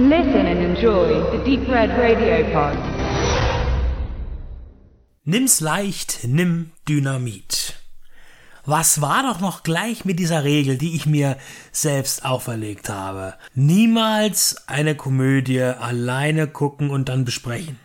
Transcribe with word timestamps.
Listen 0.00 0.46
and 0.46 0.60
enjoy 0.60 1.08
the 1.32 1.38
Deep 1.44 1.68
Red 1.68 1.90
Radio 1.90 2.48
Pod. 2.52 2.78
Nimm's 5.24 5.58
leicht, 5.58 6.20
nimm 6.22 6.70
Dynamit. 6.88 7.74
Was 8.64 9.00
war 9.00 9.24
doch 9.24 9.40
noch 9.40 9.64
gleich 9.64 10.04
mit 10.04 10.20
dieser 10.20 10.44
Regel, 10.44 10.78
die 10.78 10.94
ich 10.94 11.06
mir 11.06 11.36
selbst 11.72 12.24
auferlegt 12.24 12.88
habe? 12.88 13.34
Niemals 13.54 14.68
eine 14.68 14.94
Komödie 14.94 15.62
alleine 15.62 16.46
gucken 16.46 16.90
und 16.90 17.08
dann 17.08 17.24
besprechen. 17.24 17.80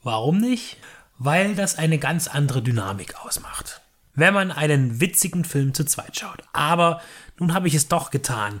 Warum 0.00 0.38
nicht? 0.38 0.76
Weil 1.18 1.56
das 1.56 1.76
eine 1.76 1.98
ganz 1.98 2.28
andere 2.28 2.62
Dynamik 2.62 3.16
ausmacht. 3.24 3.80
Wenn 4.14 4.32
man 4.32 4.52
einen 4.52 5.00
witzigen 5.00 5.42
Film 5.42 5.74
zu 5.74 5.84
zweit 5.84 6.16
schaut. 6.16 6.44
Aber 6.52 7.00
nun 7.40 7.52
habe 7.52 7.66
ich 7.66 7.74
es 7.74 7.88
doch 7.88 8.12
getan. 8.12 8.60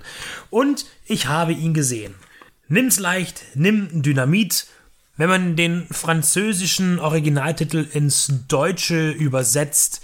Und 0.50 0.84
ich 1.06 1.28
habe 1.28 1.52
ihn 1.52 1.74
gesehen. 1.74 2.16
Nimm's 2.70 2.98
leicht, 2.98 3.42
nimm 3.54 4.02
Dynamit. 4.02 4.66
Wenn 5.16 5.30
man 5.30 5.56
den 5.56 5.86
französischen 5.90 6.98
Originaltitel 6.98 7.86
ins 7.92 8.30
Deutsche 8.46 9.10
übersetzt, 9.10 10.02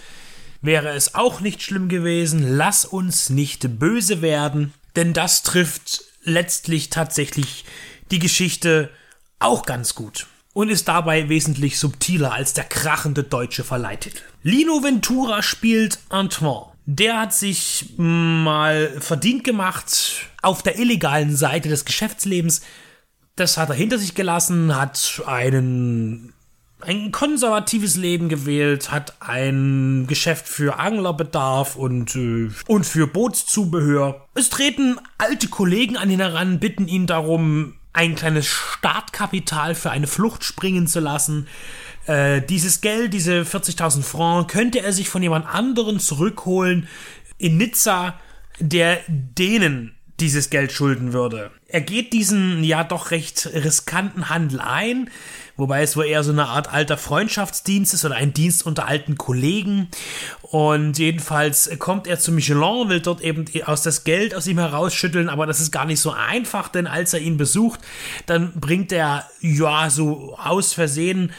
wäre 0.62 0.88
es 0.88 1.14
auch 1.14 1.40
nicht 1.40 1.62
schlimm 1.62 1.90
gewesen. 1.90 2.56
Lass 2.56 2.86
uns 2.86 3.28
nicht 3.28 3.78
böse 3.78 4.22
werden, 4.22 4.72
denn 4.96 5.12
das 5.12 5.42
trifft 5.42 6.04
letztlich 6.22 6.88
tatsächlich 6.88 7.66
die 8.10 8.18
Geschichte 8.18 8.90
auch 9.38 9.66
ganz 9.66 9.94
gut 9.94 10.26
und 10.54 10.70
ist 10.70 10.88
dabei 10.88 11.28
wesentlich 11.28 11.78
subtiler 11.78 12.32
als 12.32 12.54
der 12.54 12.64
krachende 12.64 13.24
deutsche 13.24 13.62
Verleihtitel. 13.62 14.22
Lino 14.42 14.82
Ventura 14.82 15.42
spielt 15.42 15.98
Antoine. 16.08 16.73
Der 16.86 17.18
hat 17.18 17.32
sich 17.32 17.94
mal 17.96 19.00
verdient 19.00 19.44
gemacht 19.44 20.28
auf 20.42 20.62
der 20.62 20.78
illegalen 20.78 21.34
Seite 21.34 21.68
des 21.68 21.84
Geschäftslebens. 21.84 22.60
Das 23.36 23.56
hat 23.56 23.70
er 23.70 23.74
hinter 23.74 23.98
sich 23.98 24.14
gelassen, 24.14 24.76
hat 24.76 25.22
einen 25.26 26.34
ein 26.86 27.12
konservatives 27.12 27.96
Leben 27.96 28.28
gewählt, 28.28 28.90
hat 28.90 29.14
ein 29.20 30.06
Geschäft 30.06 30.48
für 30.48 30.78
Anglerbedarf 30.78 31.76
und, 31.76 32.14
äh, 32.14 32.50
und 32.66 32.84
für 32.84 33.06
Bootszubehör. 33.06 34.28
Es 34.34 34.50
treten 34.50 34.98
alte 35.18 35.48
Kollegen 35.48 35.96
an 35.96 36.10
ihn 36.10 36.20
heran, 36.20 36.60
bitten 36.60 36.86
ihn 36.86 37.06
darum, 37.06 37.74
ein 37.92 38.16
kleines 38.16 38.46
Startkapital 38.46 39.74
für 39.74 39.90
eine 39.90 40.06
Flucht 40.06 40.44
springen 40.44 40.86
zu 40.86 41.00
lassen. 41.00 41.46
Äh, 42.06 42.42
dieses 42.42 42.80
Geld, 42.80 43.14
diese 43.14 43.42
40.000 43.42 44.02
Francs, 44.02 44.52
könnte 44.52 44.80
er 44.80 44.92
sich 44.92 45.08
von 45.08 45.22
jemand 45.22 45.46
anderen 45.46 46.00
zurückholen 46.00 46.88
in 47.38 47.56
Nizza, 47.56 48.18
der 48.60 49.00
denen 49.08 49.94
dieses 50.20 50.48
Geld 50.50 50.70
schulden 50.70 51.12
würde. 51.12 51.50
Er 51.66 51.80
geht 51.80 52.12
diesen 52.12 52.62
ja 52.62 52.84
doch 52.84 53.10
recht 53.10 53.50
riskanten 53.52 54.28
Handel 54.28 54.60
ein, 54.60 55.10
wobei 55.56 55.82
es 55.82 55.96
wohl 55.96 56.04
eher 56.04 56.22
so 56.22 56.30
eine 56.30 56.46
Art 56.46 56.72
alter 56.72 56.96
Freundschaftsdienst 56.96 57.94
ist 57.94 58.04
oder 58.04 58.14
ein 58.14 58.32
Dienst 58.32 58.64
unter 58.64 58.86
alten 58.86 59.18
Kollegen. 59.18 59.88
Und 60.42 60.98
jedenfalls 60.98 61.68
kommt 61.80 62.06
er 62.06 62.20
zu 62.20 62.30
Michelin, 62.30 62.88
will 62.88 63.00
dort 63.00 63.22
eben 63.22 63.44
aus 63.66 63.82
das 63.82 64.04
Geld 64.04 64.36
aus 64.36 64.46
ihm 64.46 64.58
herausschütteln, 64.58 65.28
aber 65.28 65.46
das 65.46 65.60
ist 65.60 65.72
gar 65.72 65.84
nicht 65.84 66.00
so 66.00 66.12
einfach, 66.12 66.68
denn 66.68 66.86
als 66.86 67.12
er 67.12 67.20
ihn 67.20 67.36
besucht, 67.36 67.80
dann 68.26 68.52
bringt 68.52 68.92
er 68.92 69.28
ja 69.40 69.90
so 69.90 70.36
aus 70.36 70.74
Versehen 70.74 71.32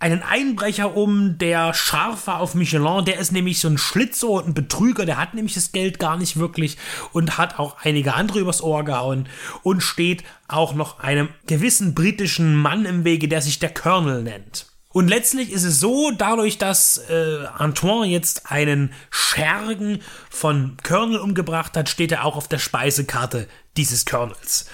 einen 0.00 0.22
Einbrecher 0.22 0.96
um, 0.96 1.38
der 1.38 1.74
scharf 1.74 2.26
war 2.26 2.40
auf 2.40 2.54
Michelin. 2.54 3.04
Der 3.04 3.18
ist 3.18 3.32
nämlich 3.32 3.58
so 3.58 3.68
ein 3.68 3.78
Schlitzohr 3.78 4.42
und 4.42 4.48
ein 4.48 4.54
Betrüger. 4.54 5.06
Der 5.06 5.18
hat 5.18 5.34
nämlich 5.34 5.54
das 5.54 5.72
Geld 5.72 5.98
gar 5.98 6.16
nicht 6.16 6.38
wirklich 6.38 6.76
und 7.12 7.36
hat 7.38 7.58
auch 7.58 7.76
einige 7.82 8.14
andere 8.14 8.40
übers 8.40 8.62
Ohr 8.62 8.84
gehauen 8.84 9.28
und 9.62 9.82
steht 9.82 10.22
auch 10.46 10.74
noch 10.74 11.00
einem 11.00 11.28
gewissen 11.46 11.94
britischen 11.94 12.54
Mann 12.54 12.84
im 12.84 13.04
Wege, 13.04 13.28
der 13.28 13.42
sich 13.42 13.58
der 13.58 13.74
Colonel 13.74 14.22
nennt. 14.22 14.66
Und 14.90 15.08
letztlich 15.08 15.52
ist 15.52 15.64
es 15.64 15.80
so, 15.80 16.10
dadurch, 16.12 16.58
dass 16.58 16.98
äh, 17.10 17.44
Antoine 17.56 18.10
jetzt 18.10 18.50
einen 18.50 18.92
Schergen 19.10 20.00
von 20.30 20.76
Colonel 20.82 21.18
umgebracht 21.18 21.76
hat, 21.76 21.88
steht 21.88 22.10
er 22.10 22.24
auch 22.24 22.36
auf 22.36 22.48
der 22.48 22.58
Speisekarte 22.58 23.48
dieses 23.76 24.06
Colonels. 24.06 24.66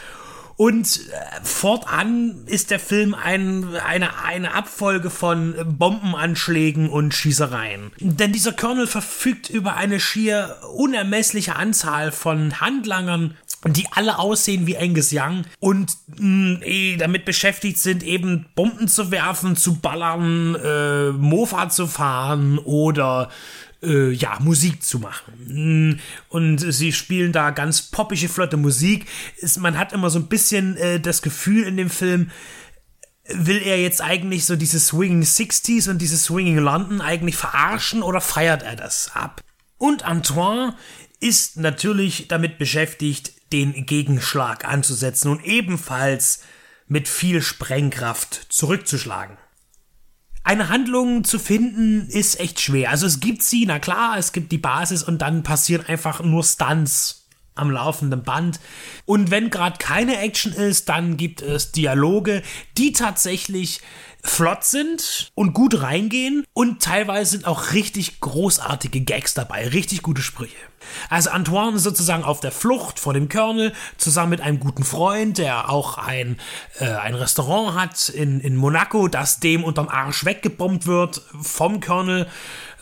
Und 0.57 1.01
äh, 1.11 1.45
fortan 1.45 2.45
ist 2.47 2.71
der 2.71 2.79
Film 2.79 3.15
ein, 3.15 3.75
eine, 3.77 4.23
eine 4.25 4.55
Abfolge 4.55 5.11
von 5.11 5.55
Bombenanschlägen 5.79 6.89
und 6.89 7.13
Schießereien. 7.13 7.91
Denn 7.99 8.33
dieser 8.33 8.53
Colonel 8.53 8.87
verfügt 8.87 9.51
über 9.51 9.77
eine 9.77 9.99
schier 9.99 10.57
unermessliche 10.77 11.57
Anzahl 11.57 12.13
von 12.13 12.61
Handlangern, 12.61 13.37
die 13.67 13.87
alle 13.93 14.19
aussehen 14.19 14.67
wie 14.67 14.77
Angus 14.77 15.11
Young 15.13 15.45
und 15.59 15.93
mh, 16.19 16.61
eh, 16.65 16.97
damit 16.97 17.25
beschäftigt 17.25 17.79
sind, 17.79 18.03
eben 18.03 18.47
Bomben 18.55 18.89
zu 18.89 19.11
werfen, 19.11 19.57
zu 19.57 19.81
ballern, 19.81 20.55
äh, 20.55 21.11
Mofa 21.13 21.69
zu 21.71 21.87
fahren 21.87 22.59
oder 22.59 23.31
äh, 23.85 24.11
ja, 24.11 24.39
Musik 24.41 24.83
zu 24.83 24.99
machen. 24.99 26.01
Und 26.29 26.59
sie 26.59 26.93
spielen 26.93 27.33
da 27.33 27.51
ganz 27.51 27.83
poppige, 27.83 28.29
flotte 28.29 28.57
Musik. 28.57 29.07
Ist, 29.37 29.59
man 29.59 29.79
hat 29.79 29.93
immer 29.93 30.11
so 30.11 30.19
ein 30.19 30.29
bisschen 30.29 30.77
äh, 30.77 31.01
das 31.01 31.23
Gefühl 31.23 31.65
in 31.67 31.77
dem 31.77 31.91
Film, 31.91 32.31
will 33.27 33.63
er 33.63 33.81
jetzt 33.81 34.03
eigentlich 34.03 34.45
so 34.45 34.57
diese 34.57 34.81
Swinging 34.81 35.23
60s 35.23 35.89
und 35.89 35.99
dieses 35.99 36.25
Swinging 36.25 36.59
London 36.59 37.01
eigentlich 37.01 37.37
verarschen 37.37 38.03
oder 38.03 38.21
feiert 38.21 38.63
er 38.63 38.77
das 38.77 39.13
ab? 39.15 39.41
Und 39.79 40.05
Antoine 40.05 40.77
ist 41.21 41.57
natürlich 41.57 42.29
damit 42.29 42.59
beschäftigt, 42.59 43.33
den 43.53 43.87
Gegenschlag 43.87 44.65
anzusetzen 44.65 45.31
und 45.31 45.45
ebenfalls 45.45 46.41
mit 46.87 47.09
viel 47.09 47.41
Sprengkraft 47.41 48.47
zurückzuschlagen 48.51 49.39
eine 50.45 50.69
Handlung 50.69 51.25
zu 51.25 51.39
finden 51.39 52.07
ist 52.09 52.39
echt 52.39 52.61
schwer. 52.61 52.91
Also 52.91 53.07
es 53.07 53.19
gibt 53.19 53.43
sie, 53.43 53.65
na 53.67 53.79
klar, 53.79 54.17
es 54.19 54.33
gibt 54.33 54.53
die 54.53 54.59
Basis 54.59 55.03
und 55.03 55.23
dann 55.23 55.43
passieren 55.43 55.87
einfach 55.87 56.23
nur 56.23 56.45
Stunts 56.45 57.24
am 57.55 57.71
laufenden 57.71 58.23
Band. 58.23 58.61
Und 59.05 59.31
wenn 59.31 59.51
gerade 59.51 59.79
keine 59.79 60.19
Action 60.19 60.53
ist, 60.53 60.89
dann 60.89 61.17
gibt 61.17 61.43
es 61.43 61.73
Dialoge, 61.73 62.43
die 62.77 62.93
tatsächlich 62.93 63.81
flott 64.25 64.65
sind 64.65 65.31
und 65.35 65.53
gut 65.53 65.83
reingehen 65.83 66.47
und 66.55 66.83
teilweise 66.83 67.33
sind 67.33 67.47
auch 67.47 67.73
richtig 67.73 68.21
großartige 68.21 69.03
Gags 69.03 69.35
dabei, 69.35 69.69
richtig 69.69 70.03
gute 70.03 70.23
Sprüche. 70.23 70.57
Also 71.11 71.31
Antoine 71.31 71.77
ist 71.77 71.83
sozusagen 71.83 72.25
auf 72.25 72.41
der 72.41 72.51
Flucht 72.51 72.99
vor 72.99 73.13
dem 73.13 73.29
Colonel, 73.29 73.73
zusammen 73.99 74.31
mit 74.31 74.41
einem 74.41 74.61
guten 74.61 74.85
Freund, 74.85 75.39
der 75.39 75.69
auch 75.69 75.99
ein, 75.99 76.39
äh, 76.79 76.87
ein 76.87 77.15
Restaurant 77.15 77.79
hat 77.79 78.09
in, 78.09 78.41
in 78.41 78.57
Monaco, 78.57 79.09
das 79.09 79.41
dem 79.41 79.63
unterm 79.63 79.89
Arsch 79.89 80.25
weggebombt 80.25 80.87
wird 80.87 81.23
vom 81.41 81.81
Colonel. 81.81 82.27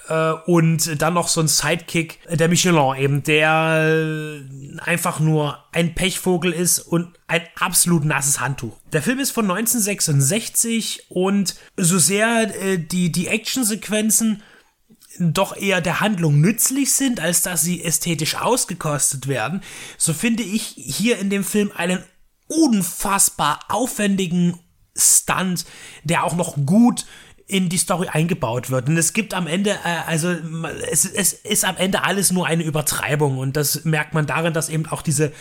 Äh, 0.08 0.32
und 0.46 1.00
dann 1.00 1.14
noch 1.14 1.28
so 1.28 1.40
ein 1.40 1.48
Sidekick, 1.48 2.18
der 2.28 2.48
Michelin 2.48 2.96
eben, 2.96 3.22
der 3.22 4.40
äh, 4.40 4.80
einfach 4.80 5.20
nur 5.20 5.64
ein 5.72 5.94
Pechvogel 5.94 6.52
ist 6.52 6.80
und 6.80 7.18
ein 7.28 7.42
absolut 7.58 8.04
nasses 8.04 8.40
Handtuch. 8.40 8.76
Der 8.92 9.02
Film 9.02 9.18
ist 9.18 9.30
von 9.30 9.44
1966 9.44 11.06
und 11.08 11.54
so 11.76 11.98
sehr 11.98 12.54
äh, 12.62 12.78
die, 12.78 13.12
die 13.12 13.28
Actionsequenzen 13.28 14.42
doch 15.18 15.56
eher 15.56 15.80
der 15.80 16.00
Handlung 16.00 16.40
nützlich 16.40 16.92
sind, 16.94 17.20
als 17.20 17.42
dass 17.42 17.62
sie 17.62 17.84
ästhetisch 17.84 18.36
ausgekostet 18.36 19.28
werden, 19.28 19.62
so 19.98 20.14
finde 20.14 20.42
ich 20.42 20.74
hier 20.76 21.18
in 21.18 21.28
dem 21.28 21.44
Film 21.44 21.70
einen 21.74 22.02
unfassbar 22.48 23.60
aufwendigen 23.68 24.58
Stunt, 24.96 25.64
der 26.04 26.24
auch 26.24 26.34
noch 26.34 26.56
gut 26.66 27.06
in 27.46 27.68
die 27.68 27.76
Story 27.76 28.08
eingebaut 28.08 28.70
wird. 28.70 28.88
Und 28.88 28.96
es 28.96 29.12
gibt 29.12 29.34
am 29.34 29.46
Ende, 29.46 29.70
äh, 29.70 30.00
also 30.06 30.34
es, 30.90 31.04
es 31.04 31.32
ist 31.32 31.64
am 31.64 31.76
Ende 31.76 32.04
alles 32.04 32.32
nur 32.32 32.46
eine 32.46 32.62
Übertreibung 32.62 33.38
und 33.38 33.56
das 33.56 33.84
merkt 33.84 34.14
man 34.14 34.26
darin, 34.26 34.52
dass 34.52 34.68
eben 34.68 34.86
auch 34.86 35.02
diese 35.02 35.32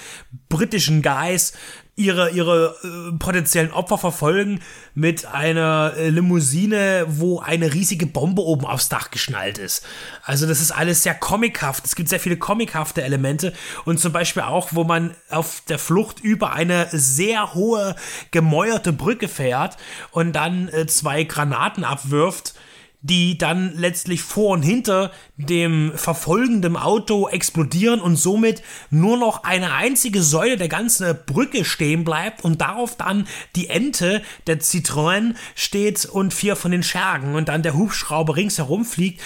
britischen 0.50 1.02
Guys 1.02 1.54
ihre, 2.02 2.32
ihre 2.32 2.76
äh, 2.84 3.18
potenziellen 3.18 3.72
Opfer 3.72 3.98
verfolgen 3.98 4.62
mit 4.94 5.26
einer 5.26 5.94
äh, 5.98 6.10
Limousine, 6.10 7.06
wo 7.08 7.40
eine 7.40 7.74
riesige 7.74 8.06
Bombe 8.06 8.42
oben 8.42 8.66
aufs 8.66 8.90
Dach 8.90 9.12
geschnallt 9.12 9.58
ist. 9.58 9.86
Also 10.24 10.48
das 10.48 10.62
ist 10.62 10.72
alles 10.72 11.04
sehr 11.04 11.16
comichaft. 11.16 11.86
Es 11.86 11.96
gibt 11.96 12.10
sehr 12.10 12.20
viele 12.20 12.38
comichafte 12.38 13.04
Elemente 13.04 13.54
und 13.86 14.00
zum 14.00 14.12
Beispiel 14.12 14.44
auch, 14.44 14.70
wo 14.72 14.84
man 14.84 15.16
auf 15.30 15.62
der 15.70 15.80
Flucht 15.80 16.20
über 16.20 16.54
eine 16.54 16.88
sehr 16.92 17.54
hohe 17.54 17.96
gemäuerte 18.32 18.94
Brücke 18.94 19.28
fährt 19.28 19.78
und 20.12 20.34
dann 20.34 20.68
äh, 20.70 20.88
zwei 20.88 21.24
Granaten 21.24 21.84
abwirft 21.84 22.54
die 23.02 23.38
dann 23.38 23.74
letztlich 23.76 24.22
vor 24.22 24.52
und 24.52 24.62
hinter 24.62 25.12
dem 25.36 25.92
verfolgenden 25.96 26.78
Auto 26.78 27.28
explodieren 27.28 28.00
und 28.00 28.16
somit 28.16 28.62
nur 28.92 29.18
noch 29.18 29.44
eine 29.44 29.74
einzige 29.74 30.22
Säule 30.22 30.58
der 30.58 30.68
ganzen 30.68 31.18
Brücke 31.26 31.66
stehen 31.66 32.04
bleibt 32.04 32.44
und 32.44 32.62
darauf 32.62 32.96
dann 32.98 33.28
die 33.56 33.70
Ente 33.70 34.22
der 34.46 34.62
Citroën 34.62 35.34
steht 35.56 36.06
und 36.06 36.34
vier 36.34 36.56
von 36.56 36.72
den 36.72 36.84
Schergen 36.84 37.34
und 37.34 37.50
dann 37.50 37.64
der 37.64 37.74
Hubschrauber 37.74 38.36
ringsherum 38.36 38.86
fliegt 38.86 39.22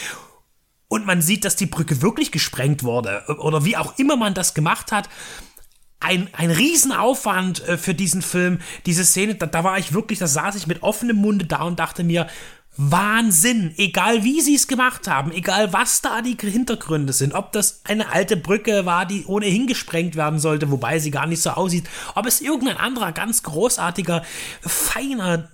und 0.87 1.05
man 1.05 1.21
sieht, 1.21 1.43
dass 1.43 1.57
die 1.57 1.65
Brücke 1.65 2.01
wirklich 2.01 2.31
gesprengt 2.31 2.83
wurde 2.83 3.23
oder 3.39 3.65
wie 3.65 3.75
auch 3.75 3.99
immer 3.99 4.15
man 4.15 4.33
das 4.33 4.53
gemacht 4.53 4.93
hat 4.93 5.09
ein, 6.05 6.29
ein 6.33 6.51
Riesenaufwand 6.51 7.67
äh, 7.67 7.77
für 7.77 7.95
diesen 7.95 8.21
Film. 8.21 8.59
Diese 8.85 9.03
Szene, 9.03 9.35
da, 9.35 9.47
da 9.47 9.63
war 9.63 9.79
ich 9.79 9.93
wirklich, 9.93 10.19
da 10.19 10.27
saß 10.27 10.55
ich 10.55 10.67
mit 10.67 10.83
offenem 10.83 11.17
Munde 11.17 11.45
da 11.45 11.63
und 11.63 11.79
dachte 11.79 12.03
mir, 12.03 12.27
Wahnsinn, 12.77 13.73
egal 13.77 14.23
wie 14.23 14.41
sie 14.41 14.55
es 14.55 14.67
gemacht 14.67 15.07
haben, 15.07 15.31
egal 15.31 15.71
was 15.71 16.01
da 16.01 16.21
die 16.21 16.37
Hintergründe 16.39 17.13
sind, 17.13 17.33
ob 17.33 17.51
das 17.53 17.81
eine 17.85 18.11
alte 18.11 18.35
Brücke 18.35 18.85
war, 18.85 19.05
die 19.05 19.25
ohnehin 19.25 19.65
gesprengt 19.67 20.15
werden 20.15 20.39
sollte, 20.39 20.71
wobei 20.71 20.99
sie 20.99 21.11
gar 21.11 21.25
nicht 21.25 21.41
so 21.41 21.51
aussieht, 21.51 21.85
ob 22.15 22.25
es 22.25 22.41
irgendein 22.41 22.77
anderer 22.77 23.13
ganz 23.13 23.43
großartiger, 23.43 24.23
feiner 24.61 25.49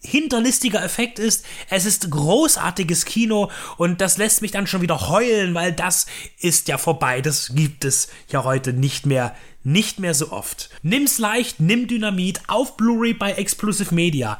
hinterlistiger 0.00 0.82
Effekt 0.84 1.18
ist. 1.18 1.44
Es 1.70 1.84
ist 1.84 2.10
großartiges 2.10 3.04
Kino 3.04 3.50
und 3.78 4.00
das 4.00 4.16
lässt 4.16 4.42
mich 4.42 4.52
dann 4.52 4.66
schon 4.66 4.80
wieder 4.80 5.08
heulen, 5.08 5.54
weil 5.54 5.72
das 5.72 6.06
ist 6.38 6.68
ja 6.68 6.78
vorbei. 6.78 7.20
Das 7.20 7.52
gibt 7.54 7.84
es 7.84 8.08
ja 8.28 8.44
heute 8.44 8.72
nicht 8.72 9.06
mehr, 9.06 9.34
nicht 9.64 9.98
mehr 9.98 10.14
so 10.14 10.30
oft. 10.30 10.70
Nimm's 10.82 11.18
leicht, 11.18 11.58
nimm 11.60 11.88
Dynamit 11.88 12.42
auf 12.46 12.76
Blu-ray 12.76 13.14
bei 13.14 13.32
Exclusive 13.32 13.92
Media. 13.94 14.38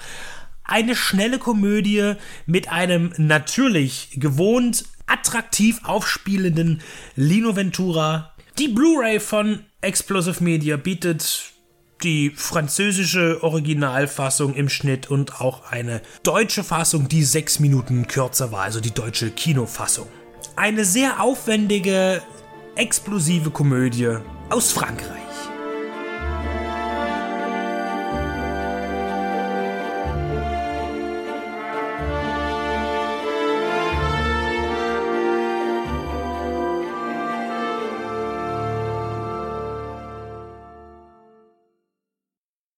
Eine 0.68 0.94
schnelle 0.94 1.38
Komödie 1.38 2.12
mit 2.44 2.68
einem 2.68 3.14
natürlich 3.16 4.10
gewohnt 4.16 4.84
attraktiv 5.06 5.80
aufspielenden 5.82 6.82
Lino 7.16 7.56
Ventura. 7.56 8.34
Die 8.58 8.68
Blu-ray 8.68 9.18
von 9.18 9.64
Explosive 9.80 10.44
Media 10.44 10.76
bietet 10.76 11.54
die 12.02 12.30
französische 12.36 13.42
Originalfassung 13.42 14.54
im 14.54 14.68
Schnitt 14.68 15.10
und 15.10 15.40
auch 15.40 15.70
eine 15.70 16.02
deutsche 16.22 16.62
Fassung, 16.62 17.08
die 17.08 17.24
sechs 17.24 17.60
Minuten 17.60 18.06
kürzer 18.06 18.52
war, 18.52 18.64
also 18.64 18.80
die 18.80 18.92
deutsche 18.92 19.30
Kinofassung. 19.30 20.06
Eine 20.54 20.84
sehr 20.84 21.22
aufwendige, 21.22 22.20
explosive 22.76 23.50
Komödie 23.50 24.18
aus 24.50 24.70
Frankreich. 24.72 25.17